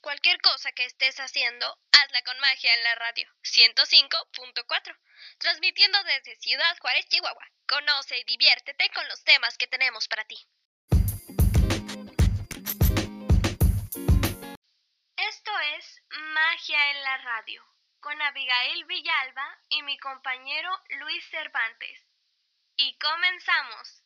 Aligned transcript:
Cualquier 0.00 0.40
cosa 0.40 0.72
que 0.72 0.84
estés 0.86 1.20
haciendo, 1.20 1.66
hazla 1.92 2.22
con 2.22 2.38
magia 2.40 2.72
en 2.72 2.82
la 2.84 2.94
radio 2.94 3.28
105.4, 3.42 4.96
transmitiendo 5.38 6.02
desde 6.04 6.36
Ciudad 6.36 6.78
Juárez, 6.80 7.06
Chihuahua. 7.08 7.46
Conoce 7.66 8.18
y 8.18 8.24
diviértete 8.24 8.88
con 8.94 9.06
los 9.08 9.22
temas 9.24 9.58
que 9.58 9.66
tenemos 9.66 10.08
para 10.08 10.24
ti. 10.24 10.38
Esto 15.16 15.58
es 15.76 16.02
Magia 16.32 16.90
en 16.92 17.02
la 17.02 17.18
radio, 17.18 17.62
con 18.00 18.22
Abigail 18.22 18.84
Villalba 18.86 19.58
y 19.68 19.82
mi 19.82 19.98
compañero 19.98 20.70
Luis 21.00 21.28
Cervantes. 21.30 22.06
Y 22.76 22.96
comenzamos. 22.98 23.97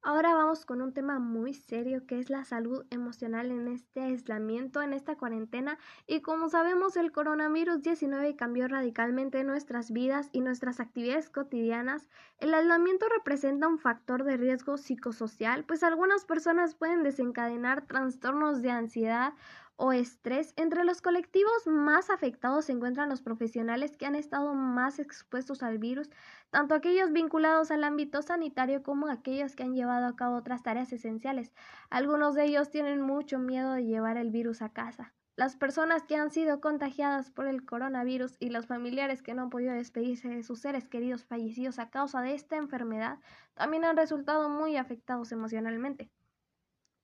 Ahora 0.08 0.36
vamos 0.36 0.64
con 0.64 0.82
un 0.82 0.92
tema 0.92 1.18
muy 1.18 1.52
serio 1.52 2.06
que 2.06 2.20
es 2.20 2.30
la 2.30 2.44
salud 2.44 2.86
emocional 2.90 3.50
en 3.50 3.66
este 3.66 4.02
aislamiento, 4.02 4.80
en 4.80 4.92
esta 4.92 5.16
cuarentena. 5.16 5.80
Y 6.06 6.20
como 6.20 6.48
sabemos, 6.48 6.96
el 6.96 7.10
coronavirus 7.10 7.82
19 7.82 8.36
cambió 8.36 8.68
radicalmente 8.68 9.42
nuestras 9.42 9.90
vidas 9.90 10.28
y 10.30 10.42
nuestras 10.42 10.78
actividades 10.78 11.28
cotidianas. 11.28 12.08
El 12.38 12.54
aislamiento 12.54 13.06
representa 13.08 13.66
un 13.66 13.80
factor 13.80 14.22
de 14.22 14.36
riesgo 14.36 14.78
psicosocial, 14.78 15.64
pues 15.64 15.82
algunas 15.82 16.24
personas 16.24 16.76
pueden 16.76 17.02
desencadenar 17.02 17.88
trastornos 17.88 18.62
de 18.62 18.70
ansiedad 18.70 19.32
o 19.76 19.92
estrés. 19.92 20.52
Entre 20.56 20.84
los 20.84 21.02
colectivos 21.02 21.66
más 21.66 22.10
afectados 22.10 22.66
se 22.66 22.72
encuentran 22.72 23.08
los 23.08 23.22
profesionales 23.22 23.96
que 23.96 24.06
han 24.06 24.14
estado 24.14 24.54
más 24.54 24.98
expuestos 24.98 25.62
al 25.62 25.78
virus, 25.78 26.10
tanto 26.50 26.74
aquellos 26.74 27.12
vinculados 27.12 27.70
al 27.70 27.84
ámbito 27.84 28.22
sanitario 28.22 28.82
como 28.82 29.08
aquellos 29.08 29.56
que 29.56 29.62
han 29.62 29.74
llevado 29.74 30.06
a 30.06 30.16
cabo 30.16 30.36
otras 30.36 30.62
tareas 30.62 30.92
esenciales. 30.92 31.54
Algunos 31.90 32.34
de 32.34 32.44
ellos 32.44 32.70
tienen 32.70 33.00
mucho 33.00 33.38
miedo 33.38 33.72
de 33.72 33.84
llevar 33.84 34.16
el 34.16 34.30
virus 34.30 34.62
a 34.62 34.70
casa. 34.72 35.14
Las 35.36 35.54
personas 35.56 36.04
que 36.04 36.16
han 36.16 36.30
sido 36.30 36.62
contagiadas 36.62 37.30
por 37.30 37.46
el 37.46 37.64
coronavirus 37.66 38.36
y 38.40 38.48
los 38.48 38.66
familiares 38.66 39.22
que 39.22 39.34
no 39.34 39.42
han 39.42 39.50
podido 39.50 39.74
despedirse 39.74 40.28
de 40.28 40.42
sus 40.42 40.60
seres 40.60 40.88
queridos 40.88 41.24
fallecidos 41.24 41.78
a 41.78 41.90
causa 41.90 42.22
de 42.22 42.34
esta 42.34 42.56
enfermedad 42.56 43.18
también 43.54 43.84
han 43.84 43.98
resultado 43.98 44.48
muy 44.48 44.76
afectados 44.78 45.32
emocionalmente. 45.32 46.10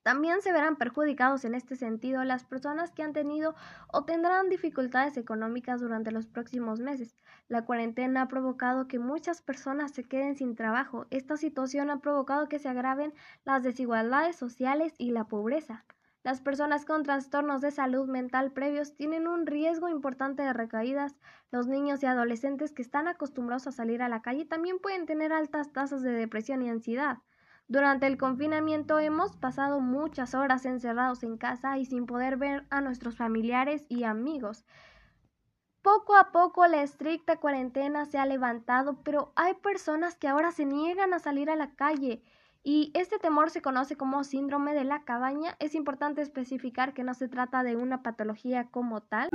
También 0.03 0.43
se 0.43 0.53
verán 0.53 0.77
perjudicados 0.77 1.45
en 1.45 1.55
este 1.55 1.77
sentido 1.77 2.25
las 2.25 2.45
personas 2.45 2.91
que 2.91 3.05
han 3.05 3.13
tenido 3.13 3.55
o 3.93 4.05
tendrán 4.05 4.49
dificultades 4.49 5.17
económicas 5.17 5.81
durante 5.81 6.11
los 6.11 6.27
próximos 6.27 6.81
meses. 6.81 7.17
La 7.49 7.65
cuarentena 7.65 8.23
ha 8.23 8.29
provocado 8.29 8.89
que 8.89 8.99
muchas 8.99 9.43
personas 9.43 9.93
se 9.93 10.05
queden 10.05 10.37
sin 10.37 10.57
trabajo. 10.57 11.07
Esta 11.11 11.37
situación 11.37 11.89
ha 11.91 12.01
provocado 12.01 12.49
que 12.49 12.59
se 12.59 12.69
agraven 12.69 13.15
las 13.45 13.63
desigualdades 13.63 14.35
sociales 14.35 14.93
y 14.99 15.13
la 15.13 15.25
pobreza. 15.25 15.85
Las 16.25 16.41
personas 16.41 16.85
con 16.85 17.03
trastornos 17.05 17.61
de 17.61 17.71
salud 17.71 18.09
mental 18.09 18.53
previos 18.53 18.95
tienen 18.97 19.29
un 19.29 19.47
riesgo 19.47 19.89
importante 19.89 20.43
de 20.43 20.53
recaídas. 20.53 21.17
Los 21.51 21.69
niños 21.69 22.03
y 22.03 22.07
adolescentes 22.07 22.73
que 22.73 22.83
están 22.83 23.09
acostumbrados 23.09 23.67
a 23.67 23.73
salir 23.73 24.03
a 24.03 24.09
la 24.09 24.23
calle 24.23 24.45
también 24.47 24.79
pueden 24.81 25.07
tener 25.07 25.33
altas 25.33 25.73
tasas 25.73 26.03
de 26.03 26.13
depresión 26.13 26.63
y 26.63 26.71
ansiedad. 26.71 27.19
Durante 27.69 28.07
el 28.07 28.19
confinamiento 28.19 28.99
hemos 28.99 29.37
pasado 29.37 29.81
muchas 29.81 30.35
horas 30.35 30.67
encerrados 30.67 31.23
en 31.23 31.39
casa 31.39 31.79
y 31.79 31.87
sin 31.87 32.07
poder 32.07 32.37
ver 32.37 32.67
a 32.71 32.81
nuestros 32.81 33.17
familiares 33.17 33.87
y 33.89 34.05
amigos. 34.05 34.65
Poco 35.83 36.17
a 36.17 36.31
poco 36.31 36.67
la 36.67 36.83
estricta 36.83 37.39
cuarentena 37.39 38.05
se 38.05 38.19
ha 38.19 38.27
levantado, 38.27 39.03
pero 39.03 39.33
hay 39.37 39.55
personas 39.55 40.17
que 40.17 40.29
ahora 40.29 40.53
se 40.53 40.65
niegan 40.65 41.13
a 41.13 41.19
salir 41.19 41.51
a 41.51 41.57
la 41.57 41.75
calle 41.75 42.23
y 42.63 42.93
este 42.95 43.19
temor 43.19 43.51
se 43.51 43.63
conoce 43.63 43.97
como 43.97 44.23
síndrome 44.23 44.75
de 44.75 44.85
la 44.85 45.03
cabaña. 45.05 45.57
Es 45.59 45.75
importante 45.75 46.23
especificar 46.23 46.95
que 46.95 47.03
no 47.03 47.15
se 47.15 47.29
trata 47.29 47.65
de 47.65 47.75
una 47.75 48.03
patología 48.05 48.69
como 48.71 49.01
tal. 49.01 49.29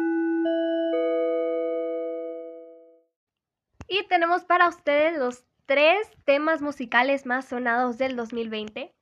Y 3.90 4.08
tenemos 4.08 4.46
para 4.46 4.70
ustedes 4.70 5.18
los 5.18 5.44
tres 5.68 6.10
temas 6.24 6.62
musicales 6.62 7.26
más 7.26 7.46
sonados 7.46 7.98
del 7.98 8.16
2020. 8.16 8.96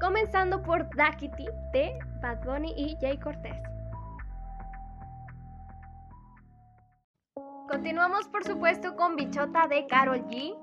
Comenzando 0.00 0.62
por 0.62 0.88
Dakiti 0.94 1.46
de 1.72 1.98
Bad 2.22 2.44
Bunny 2.44 2.72
y 2.76 2.96
Jay 3.00 3.18
Cortez. 3.18 3.56
Continuamos 7.68 8.28
por 8.28 8.44
supuesto 8.44 8.94
con 8.94 9.16
Bichota 9.16 9.66
de 9.66 9.86
Carol 9.88 10.24
G. 10.28 10.54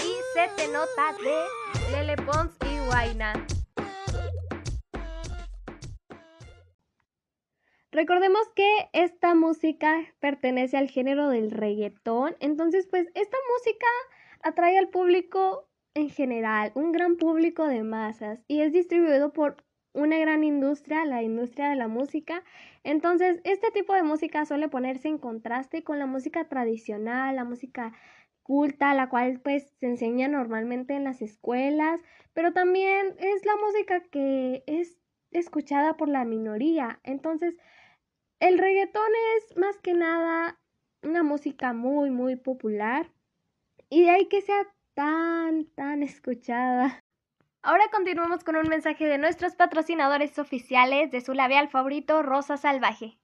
Y 0.00 0.14
Se 0.34 0.48
te 0.56 0.68
nota 0.68 1.12
de 1.24 1.90
Lele 1.90 2.16
Pons 2.16 2.52
y 2.64 2.86
Guayna. 2.86 3.32
Recordemos 8.00 8.48
que 8.56 8.88
esta 8.94 9.34
música 9.34 9.94
pertenece 10.20 10.78
al 10.78 10.88
género 10.88 11.28
del 11.28 11.50
reggaetón, 11.50 12.34
entonces 12.40 12.86
pues 12.86 13.08
esta 13.14 13.36
música 13.52 13.86
atrae 14.42 14.78
al 14.78 14.88
público 14.88 15.68
en 15.92 16.08
general, 16.08 16.72
un 16.74 16.92
gran 16.92 17.16
público 17.16 17.66
de 17.66 17.82
masas 17.82 18.42
y 18.48 18.62
es 18.62 18.72
distribuido 18.72 19.34
por 19.34 19.62
una 19.92 20.16
gran 20.16 20.44
industria, 20.44 21.04
la 21.04 21.22
industria 21.22 21.68
de 21.68 21.76
la 21.76 21.88
música. 21.88 22.42
Entonces, 22.84 23.42
este 23.44 23.70
tipo 23.70 23.92
de 23.92 24.02
música 24.02 24.46
suele 24.46 24.70
ponerse 24.70 25.08
en 25.08 25.18
contraste 25.18 25.84
con 25.84 25.98
la 25.98 26.06
música 26.06 26.48
tradicional, 26.48 27.36
la 27.36 27.44
música 27.44 27.92
culta, 28.42 28.94
la 28.94 29.10
cual 29.10 29.40
pues 29.40 29.74
se 29.78 29.88
enseña 29.88 30.26
normalmente 30.26 30.94
en 30.94 31.04
las 31.04 31.20
escuelas, 31.20 32.00
pero 32.32 32.54
también 32.54 33.14
es 33.18 33.44
la 33.44 33.56
música 33.62 34.00
que 34.10 34.64
es 34.66 34.96
escuchada 35.32 35.98
por 35.98 36.08
la 36.08 36.24
minoría. 36.24 36.98
Entonces, 37.04 37.58
el 38.40 38.58
reggaetón 38.58 39.10
es 39.36 39.56
más 39.56 39.78
que 39.78 39.92
nada 39.92 40.58
una 41.02 41.22
música 41.22 41.72
muy, 41.72 42.10
muy 42.10 42.36
popular 42.36 43.10
y 43.90 44.02
de 44.02 44.10
ahí 44.10 44.28
que 44.28 44.40
sea 44.40 44.66
tan, 44.94 45.66
tan 45.66 46.02
escuchada. 46.02 47.04
Ahora 47.62 47.84
continuamos 47.92 48.42
con 48.42 48.56
un 48.56 48.68
mensaje 48.68 49.06
de 49.06 49.18
nuestros 49.18 49.54
patrocinadores 49.54 50.38
oficiales 50.38 51.10
de 51.10 51.20
su 51.20 51.34
labial 51.34 51.68
favorito, 51.68 52.22
Rosa 52.22 52.56
Salvaje. 52.56 53.18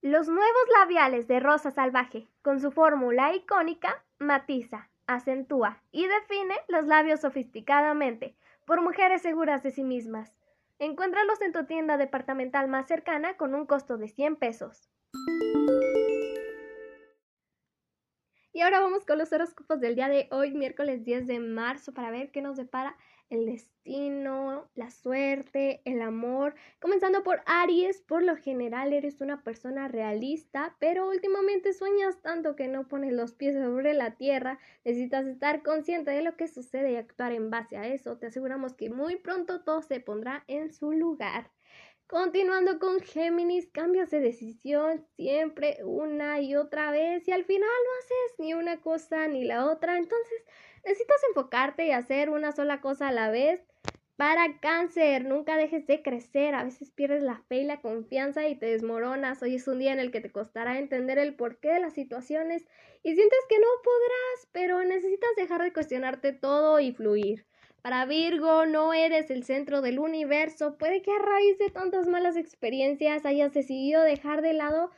Los 0.00 0.28
nuevos 0.28 0.64
labiales 0.78 1.28
de 1.28 1.40
Rosa 1.40 1.70
Salvaje, 1.70 2.28
con 2.42 2.60
su 2.60 2.70
fórmula 2.70 3.34
icónica, 3.34 4.04
matiza, 4.22 4.88
acentúa 5.06 5.82
y 5.90 6.06
define 6.06 6.54
los 6.68 6.86
labios 6.86 7.20
sofisticadamente. 7.20 8.36
por 8.64 8.80
mujeres 8.80 9.22
seguras 9.22 9.62
de 9.64 9.72
sí 9.72 9.82
mismas. 9.82 10.32
Encuéntralos 10.78 11.40
en 11.42 11.52
tu 11.52 11.64
tienda 11.66 11.96
departamental 11.96 12.68
más 12.68 12.86
cercana 12.86 13.36
con 13.36 13.54
un 13.54 13.66
costo 13.66 13.98
de 13.98 14.08
100 14.08 14.36
pesos. 14.36 14.88
Y 18.54 18.60
ahora 18.60 18.80
vamos 18.80 19.06
con 19.06 19.16
los 19.16 19.32
horóscopos 19.32 19.80
del 19.80 19.94
día 19.94 20.08
de 20.08 20.28
hoy, 20.30 20.52
miércoles 20.52 21.04
10 21.04 21.26
de 21.26 21.38
marzo, 21.40 21.94
para 21.94 22.10
ver 22.10 22.30
qué 22.30 22.42
nos 22.42 22.58
depara 22.58 22.98
el 23.30 23.46
destino, 23.46 24.68
la 24.74 24.90
suerte, 24.90 25.80
el 25.86 26.02
amor. 26.02 26.54
Comenzando 26.78 27.22
por 27.22 27.40
Aries, 27.46 28.02
por 28.02 28.22
lo 28.22 28.36
general 28.36 28.92
eres 28.92 29.22
una 29.22 29.42
persona 29.42 29.88
realista, 29.88 30.76
pero 30.80 31.08
últimamente 31.08 31.72
sueñas 31.72 32.20
tanto 32.20 32.54
que 32.54 32.68
no 32.68 32.88
pones 32.88 33.14
los 33.14 33.32
pies 33.32 33.54
sobre 33.54 33.94
la 33.94 34.16
tierra. 34.16 34.58
Necesitas 34.84 35.24
estar 35.26 35.62
consciente 35.62 36.10
de 36.10 36.20
lo 36.22 36.36
que 36.36 36.46
sucede 36.46 36.92
y 36.92 36.96
actuar 36.96 37.32
en 37.32 37.48
base 37.48 37.78
a 37.78 37.86
eso. 37.86 38.18
Te 38.18 38.26
aseguramos 38.26 38.74
que 38.74 38.90
muy 38.90 39.16
pronto 39.16 39.62
todo 39.62 39.80
se 39.80 40.00
pondrá 40.00 40.44
en 40.46 40.74
su 40.74 40.92
lugar. 40.92 41.50
Continuando 42.12 42.78
con 42.78 43.00
Géminis, 43.00 43.70
cambias 43.72 44.10
de 44.10 44.20
decisión 44.20 45.02
siempre 45.16 45.78
una 45.82 46.42
y 46.42 46.56
otra 46.56 46.90
vez 46.90 47.26
y 47.26 47.32
al 47.32 47.46
final 47.46 47.70
no 47.70 47.98
haces 48.00 48.38
ni 48.38 48.52
una 48.52 48.82
cosa 48.82 49.26
ni 49.28 49.44
la 49.44 49.64
otra. 49.64 49.96
Entonces 49.96 50.44
necesitas 50.84 51.16
enfocarte 51.30 51.86
y 51.86 51.92
hacer 51.92 52.28
una 52.28 52.52
sola 52.52 52.82
cosa 52.82 53.08
a 53.08 53.12
la 53.12 53.30
vez. 53.30 53.64
Para 54.16 54.60
cáncer, 54.60 55.24
nunca 55.24 55.56
dejes 55.56 55.86
de 55.86 56.02
crecer. 56.02 56.54
A 56.54 56.64
veces 56.64 56.90
pierdes 56.90 57.22
la 57.22 57.42
fe 57.48 57.60
y 57.60 57.64
la 57.64 57.80
confianza 57.80 58.46
y 58.46 58.56
te 58.56 58.66
desmoronas. 58.66 59.42
Hoy 59.42 59.54
es 59.54 59.66
un 59.66 59.78
día 59.78 59.94
en 59.94 59.98
el 59.98 60.10
que 60.10 60.20
te 60.20 60.30
costará 60.30 60.78
entender 60.78 61.16
el 61.16 61.34
porqué 61.34 61.72
de 61.72 61.80
las 61.80 61.94
situaciones 61.94 62.66
y 63.02 63.14
sientes 63.14 63.40
que 63.48 63.58
no 63.58 63.68
podrás, 63.82 64.50
pero 64.52 64.84
necesitas 64.84 65.30
dejar 65.38 65.62
de 65.62 65.72
cuestionarte 65.72 66.34
todo 66.34 66.78
y 66.78 66.92
fluir. 66.92 67.46
Para 67.82 68.06
Virgo, 68.06 68.64
no 68.64 68.94
eres 68.94 69.28
el 69.30 69.42
centro 69.42 69.82
del 69.82 69.98
universo. 69.98 70.78
Puede 70.78 71.02
que 71.02 71.10
a 71.10 71.18
raíz 71.18 71.58
de 71.58 71.68
tantas 71.68 72.06
malas 72.06 72.36
experiencias 72.36 73.26
hayas 73.26 73.52
decidido 73.52 74.02
dejar 74.02 74.40
de 74.40 74.52
lado 74.52 74.92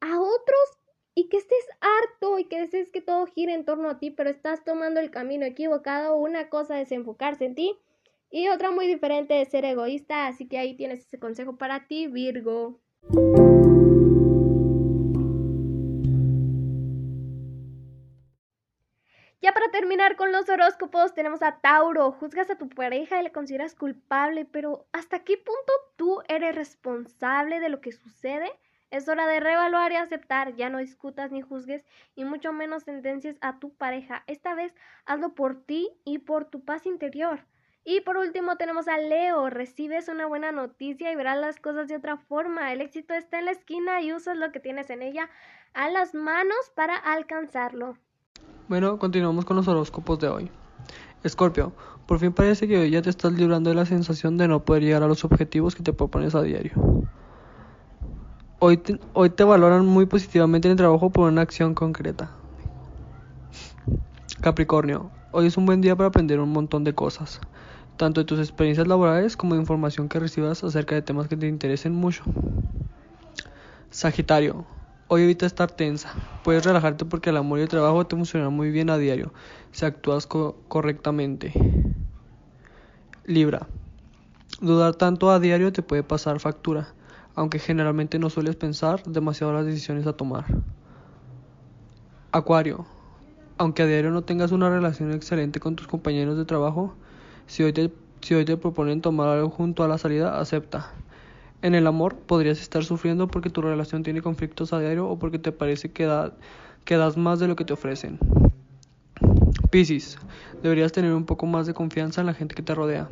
a 0.00 0.20
otros 0.20 0.78
y 1.12 1.28
que 1.28 1.38
estés 1.38 1.66
harto 1.80 2.38
y 2.38 2.44
que 2.44 2.60
desees 2.60 2.88
que 2.88 3.00
todo 3.00 3.26
gire 3.26 3.52
en 3.52 3.64
torno 3.64 3.90
a 3.90 3.98
ti, 3.98 4.12
pero 4.12 4.30
estás 4.30 4.64
tomando 4.64 5.00
el 5.00 5.10
camino 5.10 5.44
equivocado. 5.44 6.16
Una 6.16 6.48
cosa 6.48 6.80
es 6.80 6.92
enfocarse 6.92 7.46
en 7.46 7.56
ti 7.56 7.76
y 8.30 8.48
otra 8.48 8.70
muy 8.70 8.86
diferente 8.86 9.40
es 9.40 9.48
ser 9.48 9.64
egoísta. 9.64 10.28
Así 10.28 10.46
que 10.46 10.58
ahí 10.58 10.76
tienes 10.76 11.00
ese 11.00 11.18
consejo 11.18 11.56
para 11.56 11.88
ti, 11.88 12.06
Virgo. 12.06 12.78
Con 20.16 20.32
los 20.32 20.48
horóscopos, 20.48 21.12
tenemos 21.12 21.42
a 21.42 21.60
Tauro. 21.60 22.10
Juzgas 22.10 22.48
a 22.48 22.56
tu 22.56 22.70
pareja 22.70 23.20
y 23.20 23.22
le 23.22 23.32
consideras 23.32 23.74
culpable, 23.74 24.46
pero 24.46 24.86
¿hasta 24.92 25.24
qué 25.24 25.36
punto 25.36 25.72
tú 25.96 26.22
eres 26.26 26.54
responsable 26.54 27.60
de 27.60 27.68
lo 27.68 27.82
que 27.82 27.92
sucede? 27.92 28.50
Es 28.90 29.08
hora 29.08 29.26
de 29.26 29.40
reevaluar 29.40 29.92
y 29.92 29.96
aceptar. 29.96 30.56
Ya 30.56 30.70
no 30.70 30.78
discutas 30.78 31.32
ni 31.32 31.42
juzgues 31.42 31.84
y 32.14 32.24
mucho 32.24 32.50
menos 32.54 32.84
sentencias 32.84 33.36
a 33.42 33.58
tu 33.58 33.74
pareja. 33.74 34.24
Esta 34.26 34.54
vez 34.54 34.74
hazlo 35.04 35.34
por 35.34 35.64
ti 35.64 35.90
y 36.06 36.20
por 36.20 36.46
tu 36.46 36.64
paz 36.64 36.86
interior. 36.86 37.44
Y 37.84 38.00
por 38.00 38.16
último 38.16 38.56
tenemos 38.56 38.88
a 38.88 38.96
Leo. 38.96 39.50
Recibes 39.50 40.08
una 40.08 40.24
buena 40.24 40.50
noticia 40.50 41.12
y 41.12 41.16
verás 41.16 41.36
las 41.36 41.60
cosas 41.60 41.88
de 41.88 41.96
otra 41.96 42.16
forma. 42.16 42.72
El 42.72 42.80
éxito 42.80 43.12
está 43.12 43.38
en 43.38 43.44
la 43.44 43.52
esquina 43.52 44.00
y 44.00 44.14
usas 44.14 44.38
lo 44.38 44.50
que 44.50 44.60
tienes 44.60 44.88
en 44.88 45.02
ella 45.02 45.28
a 45.74 45.90
las 45.90 46.14
manos 46.14 46.70
para 46.74 46.96
alcanzarlo. 46.96 47.98
Bueno, 48.70 49.00
continuamos 49.00 49.44
con 49.44 49.56
los 49.56 49.66
horóscopos 49.66 50.20
de 50.20 50.28
hoy. 50.28 50.48
Escorpio, 51.24 51.72
por 52.06 52.20
fin 52.20 52.32
parece 52.32 52.68
que 52.68 52.78
hoy 52.78 52.90
ya 52.90 53.02
te 53.02 53.10
estás 53.10 53.32
librando 53.32 53.68
de 53.68 53.74
la 53.74 53.84
sensación 53.84 54.36
de 54.36 54.46
no 54.46 54.64
poder 54.64 54.84
llegar 54.84 55.02
a 55.02 55.08
los 55.08 55.24
objetivos 55.24 55.74
que 55.74 55.82
te 55.82 55.92
propones 55.92 56.36
a 56.36 56.42
diario. 56.42 56.74
Hoy 58.60 58.80
hoy 59.12 59.30
te 59.30 59.42
valoran 59.42 59.86
muy 59.86 60.06
positivamente 60.06 60.68
en 60.68 60.70
el 60.70 60.78
trabajo 60.78 61.10
por 61.10 61.28
una 61.28 61.40
acción 61.40 61.74
concreta. 61.74 62.30
Capricornio, 64.40 65.10
hoy 65.32 65.46
es 65.46 65.56
un 65.56 65.66
buen 65.66 65.80
día 65.80 65.96
para 65.96 66.10
aprender 66.10 66.38
un 66.38 66.52
montón 66.52 66.84
de 66.84 66.94
cosas, 66.94 67.40
tanto 67.96 68.20
de 68.20 68.24
tus 68.24 68.38
experiencias 68.38 68.86
laborales 68.86 69.36
como 69.36 69.54
de 69.54 69.62
información 69.62 70.08
que 70.08 70.20
recibas 70.20 70.62
acerca 70.62 70.94
de 70.94 71.02
temas 71.02 71.26
que 71.26 71.36
te 71.36 71.48
interesen 71.48 71.92
mucho. 71.92 72.22
Sagitario, 73.90 74.64
Hoy 75.12 75.22
evita 75.22 75.44
estar 75.44 75.72
tensa. 75.72 76.14
Puedes 76.44 76.64
relajarte 76.64 77.04
porque 77.04 77.30
el 77.30 77.36
amor 77.36 77.58
y 77.58 77.62
el 77.62 77.68
trabajo 77.68 78.06
te 78.06 78.14
funcionan 78.14 78.52
muy 78.52 78.70
bien 78.70 78.90
a 78.90 78.96
diario 78.96 79.32
si 79.72 79.84
actúas 79.84 80.28
correctamente. 80.28 81.52
Libra. 83.24 83.66
Dudar 84.60 84.94
tanto 84.94 85.32
a 85.32 85.40
diario 85.40 85.72
te 85.72 85.82
puede 85.82 86.04
pasar 86.04 86.38
factura, 86.38 86.94
aunque 87.34 87.58
generalmente 87.58 88.20
no 88.20 88.30
sueles 88.30 88.54
pensar 88.54 89.02
demasiado 89.02 89.52
las 89.52 89.66
decisiones 89.66 90.06
a 90.06 90.12
tomar. 90.12 90.44
Acuario. 92.30 92.86
Aunque 93.58 93.82
a 93.82 93.86
diario 93.86 94.12
no 94.12 94.22
tengas 94.22 94.52
una 94.52 94.70
relación 94.70 95.10
excelente 95.12 95.58
con 95.58 95.74
tus 95.74 95.88
compañeros 95.88 96.38
de 96.38 96.44
trabajo, 96.44 96.94
si 97.48 97.64
hoy 97.64 97.72
te, 97.72 97.92
si 98.20 98.34
hoy 98.34 98.44
te 98.44 98.56
proponen 98.56 99.00
tomar 99.00 99.26
algo 99.26 99.50
junto 99.50 99.82
a 99.82 99.88
la 99.88 99.98
salida, 99.98 100.38
acepta. 100.38 100.92
En 101.62 101.74
el 101.74 101.86
amor 101.86 102.16
podrías 102.16 102.60
estar 102.60 102.84
sufriendo 102.84 103.28
porque 103.28 103.50
tu 103.50 103.60
relación 103.60 104.02
tiene 104.02 104.22
conflictos 104.22 104.72
a 104.72 104.80
diario 104.80 105.06
o 105.08 105.18
porque 105.18 105.38
te 105.38 105.52
parece 105.52 105.92
que, 105.92 106.06
das 106.06 107.16
más 107.18 107.38
de 107.38 107.48
lo 107.48 107.56
que 107.56 107.66
te 107.66 107.74
ofrecen. 107.74 108.18
Piscis, 109.70 110.18
deberías 110.62 110.92
tener 110.92 111.12
un 111.12 111.26
poco 111.26 111.46
más 111.46 111.66
de 111.66 111.74
confianza 111.74 112.22
en 112.22 112.28
la 112.28 112.34
gente 112.34 112.54
que 112.54 112.62
te 112.62 112.74
rodea. 112.74 113.08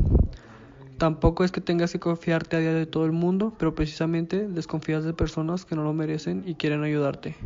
Tampoco 0.96 1.44
es 1.44 1.52
que 1.52 1.60
tengas 1.60 1.92
que 1.92 2.00
confiarte 2.00 2.56
a 2.56 2.60
diario 2.60 2.78
de 2.78 2.86
todo 2.86 3.04
el 3.04 3.12
mundo, 3.12 3.52
pero 3.58 3.74
precisamente 3.74 4.48
desconfías 4.48 5.04
de 5.04 5.12
personas 5.12 5.66
que 5.66 5.76
no 5.76 5.84
lo 5.84 5.92
merecen 5.92 6.42
y 6.46 6.54
quieren 6.54 6.82
ayudarte. 6.82 7.36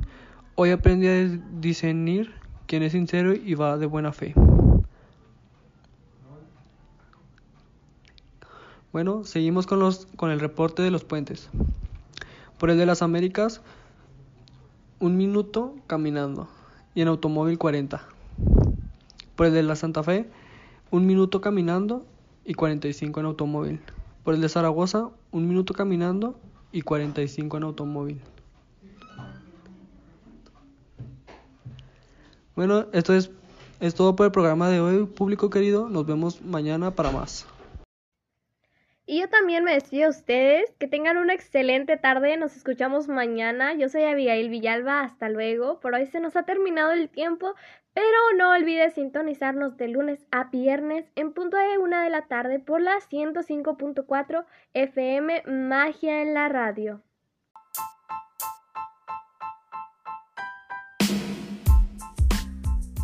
Hoy 0.55 0.71
aprendí 0.71 1.09
a 1.09 1.29
discernir 1.61 2.33
quién 2.67 2.85
es 2.85 2.93
sincero 2.93 3.35
y 3.35 3.55
va 3.55 3.77
de 3.77 3.87
buena 3.87 4.13
fe. 4.13 4.35
Bueno, 8.93 9.25
seguimos 9.25 9.67
con, 9.67 9.79
los, 9.79 10.07
con 10.17 10.31
el 10.31 10.39
reporte 10.39 10.83
de 10.83 10.91
los 10.91 11.03
puentes. 11.03 11.49
Por 12.59 12.69
el 12.69 12.77
de 12.77 12.85
las 12.85 13.01
Américas, 13.01 13.63
un 15.01 15.17
minuto 15.17 15.75
caminando 15.87 16.47
y 16.95 17.01
en 17.01 17.09
automóvil 17.09 17.57
40. 17.57 18.03
Por 19.35 19.47
el 19.47 19.55
de 19.55 19.63
la 19.63 19.77
Santa 19.77 20.03
Fe, 20.03 20.29
un 20.91 21.07
minuto 21.07 21.41
caminando 21.41 22.05
y 22.45 22.53
45 22.53 23.21
en 23.21 23.27
automóvil. 23.27 23.81
Por 24.25 24.35
el 24.35 24.43
de 24.43 24.51
Zaragoza, 24.51 25.09
un 25.31 25.49
minuto 25.49 25.73
caminando 25.73 26.39
y 26.71 26.83
45 26.83 27.57
en 27.57 27.63
automóvil. 27.63 28.21
Bueno, 32.55 32.85
esto 32.93 33.15
es, 33.15 33.31
es 33.81 33.95
todo 33.95 34.15
por 34.15 34.27
el 34.27 34.33
programa 34.33 34.69
de 34.69 34.81
hoy, 34.81 35.07
público 35.07 35.49
querido. 35.49 35.89
Nos 35.89 36.05
vemos 36.05 36.43
mañana 36.43 36.91
para 36.91 37.11
más. 37.11 37.47
Y 39.13 39.21
yo 39.21 39.29
también 39.29 39.63
me 39.63 39.75
despido 39.75 40.07
a 40.07 40.09
ustedes. 40.09 40.75
Que 40.79 40.89
tengan 40.89 41.19
una 41.19 41.35
excelente 41.35 41.99
tarde. 41.99 42.39
Nos 42.39 42.57
escuchamos 42.57 43.09
mañana. 43.09 43.75
Yo 43.75 43.91
soy 43.91 44.05
Abigail 44.05 44.49
Villalba. 44.49 45.03
Hasta 45.03 45.29
luego. 45.29 45.81
Por 45.81 45.95
hoy 45.95 46.07
se 46.07 46.19
nos 46.19 46.35
ha 46.35 46.45
terminado 46.45 46.93
el 46.93 47.11
tiempo. 47.11 47.55
Pero 47.93 48.19
no 48.39 48.53
olvides 48.53 48.95
sintonizarnos 48.95 49.77
de 49.77 49.89
lunes 49.89 50.27
a 50.31 50.45
viernes 50.45 51.13
en 51.15 51.35
punto 51.35 51.59
de 51.59 51.77
una 51.77 52.03
de 52.05 52.09
la 52.09 52.23
tarde 52.23 52.59
por 52.59 52.81
la 52.81 52.97
105.4 53.01 54.47
FM 54.73 55.43
Magia 55.45 56.23
en 56.23 56.33
la 56.33 56.49
Radio. 56.49 57.03